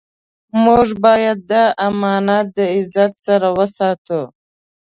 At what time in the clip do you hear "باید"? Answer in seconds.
1.03-1.37